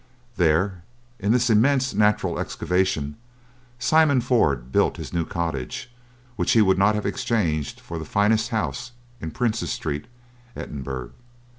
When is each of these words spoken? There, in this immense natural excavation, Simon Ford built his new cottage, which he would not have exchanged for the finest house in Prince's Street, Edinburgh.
There, 0.35 0.81
in 1.19 1.31
this 1.31 1.51
immense 1.51 1.93
natural 1.93 2.39
excavation, 2.39 3.17
Simon 3.77 4.19
Ford 4.19 4.71
built 4.71 4.97
his 4.97 5.13
new 5.13 5.27
cottage, 5.27 5.91
which 6.37 6.53
he 6.53 6.61
would 6.63 6.79
not 6.79 6.95
have 6.95 7.05
exchanged 7.05 7.79
for 7.79 7.99
the 7.99 8.03
finest 8.03 8.49
house 8.49 8.93
in 9.19 9.29
Prince's 9.29 9.71
Street, 9.71 10.07
Edinburgh. 10.55 11.11